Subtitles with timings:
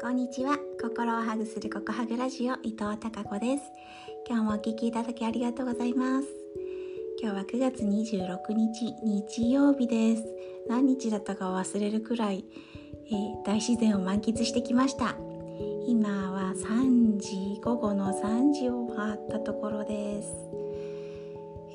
[0.00, 0.56] こんにちは。
[0.80, 3.64] 心をハグするココハグラジオ伊藤孝子です。
[4.28, 6.28] 今日もお聞きいただきありがとうございます。
[7.20, 10.24] 今日は9月26日日曜日です。
[10.68, 12.44] 何日だったか忘れるくらい、
[13.10, 15.16] えー、大自然を満喫してきました。
[15.88, 20.28] 今は3時午後の3時を回ったところです。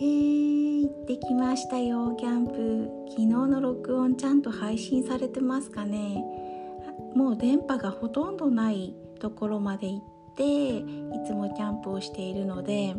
[0.00, 2.88] えー、行ってきましたよキャンプ。
[3.08, 6.24] 昨日の録音ちゃんと配信されてますかね。
[7.14, 10.84] もう電波がほとんどないところまで行ってい
[11.26, 12.94] つもキャンプをしているので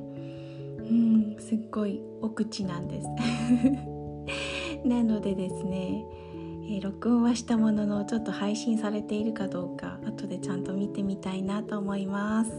[0.79, 3.07] うんすっごい奥地なんです。
[4.87, 6.05] なのでですね、
[6.65, 12.51] えー、録音はしたもののちょっと配信されているかどうか後でちゃんと見てみたいなと思います。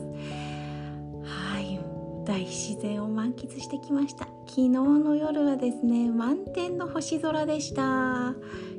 [1.22, 1.78] はい。
[2.24, 4.26] 大自然を満喫してきました。
[4.46, 8.34] 昨日の夜はですね満天の星空でした。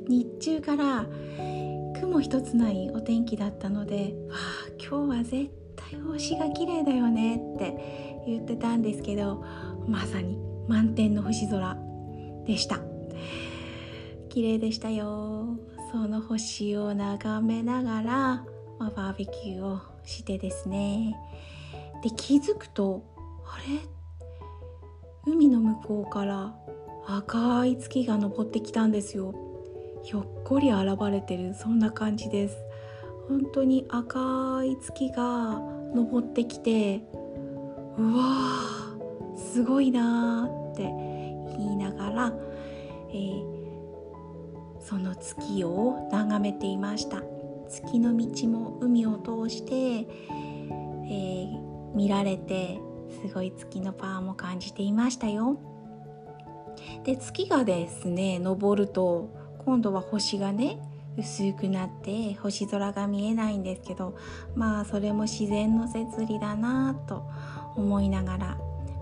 [0.08, 1.06] 日中から
[2.06, 4.38] 雲一つないお天気だったので「わあ
[4.78, 9.42] 今日は絶対星が綺麗だよね」って言ってたんですけど
[9.88, 11.76] まさに満天の星空
[12.46, 12.80] でした。
[14.28, 15.56] 綺麗でしたよ。
[15.90, 18.44] その星を眺めながら、
[18.78, 21.16] まあ、バーベキューをしてですね。
[22.02, 23.02] で気づくと
[23.44, 23.58] あ
[25.26, 25.32] れ？
[25.32, 26.54] 海の向こうから
[27.06, 29.34] 赤い月が昇ってきたんですよ。
[30.06, 32.56] ひょっこり現れてるそんな感じです。
[33.28, 35.60] 本当に赤い月が
[35.96, 37.02] 昇ってきて
[37.98, 40.82] うわーすごいなーって
[41.58, 42.32] 言いながら、
[43.10, 43.44] えー、
[44.78, 47.24] その月を眺めていました。
[47.68, 52.78] 月の道も海を通して、えー、見られて
[53.26, 55.58] すごい月のパワーも感じていましたよ。
[57.02, 60.78] で月がですね昇ると今度は星がね
[61.18, 64.16] 薄くなって星空が見えないんですけど
[64.54, 67.24] まあそれも自然の摂理だなと
[67.74, 68.46] 思いながら、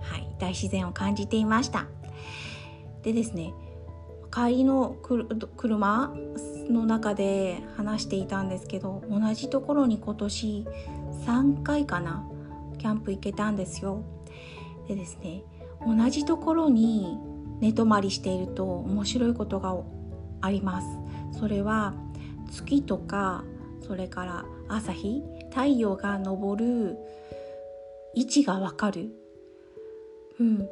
[0.01, 1.87] はい、大自然を感じていました。
[3.03, 3.53] でですね
[4.33, 4.97] 帰りの
[5.57, 6.15] 車
[6.71, 10.67] の中で話していたんですけど同じところに今年
[11.27, 12.27] 3回かな
[12.79, 14.03] キャンプ行けたんですよ。
[14.89, 15.45] でですね
[15.87, 17.19] 同じところに
[17.61, 19.77] 寝泊まりしていると面白いことが
[20.45, 20.87] あります。
[21.39, 21.95] それは
[22.53, 23.45] 月とか
[23.87, 26.97] それから朝日太陽が昇る
[28.15, 29.11] 位置がわかる。
[30.39, 30.69] うん。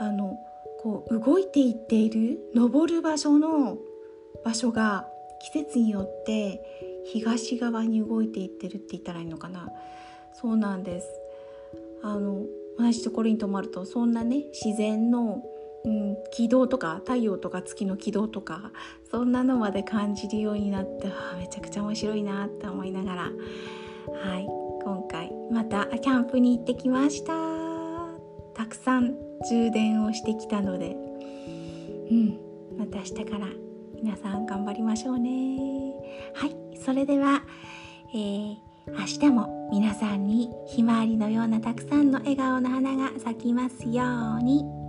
[0.00, 0.36] あの
[0.82, 3.78] こう動いていっている昇る場所の
[4.44, 5.06] 場所が
[5.52, 9.70] 季節によって東側に動いていってるって言ったらいいのかな。
[10.32, 11.08] そうなんです。
[12.02, 12.44] あの
[12.78, 15.42] 同じところに泊まるとそんなね自然の
[15.86, 18.72] うん、軌道とか太陽とか月の軌道とか
[19.08, 21.06] そんなのまで感じるようになって
[21.38, 23.22] めちゃくちゃ面白いなって思いながら。
[23.22, 23.30] は
[24.38, 24.46] い。
[24.82, 27.32] 今回またキャンプに行ってきました。
[28.54, 29.14] たくさん
[29.48, 30.96] 充電をしてきたので。
[32.10, 32.38] うん。
[32.76, 33.46] また明日から
[33.94, 35.94] 皆さん頑張りましょうね。
[36.34, 36.56] はい。
[36.84, 37.42] それでは、
[38.12, 38.56] えー、
[38.88, 44.04] 明日も皆さんにひまわりのようなたくさんの笑顔の花が咲きますよ
[44.40, 44.85] うに。